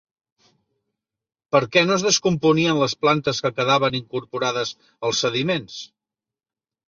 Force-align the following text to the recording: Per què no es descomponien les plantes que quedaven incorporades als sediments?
Per 1.55 1.59
què 1.75 1.81
no 1.89 1.97
es 1.99 2.05
descomponien 2.07 2.79
les 2.83 2.95
plantes 3.03 3.41
que 3.47 3.51
quedaven 3.59 3.99
incorporades 4.01 4.71
als 5.11 5.21
sediments? 5.27 5.77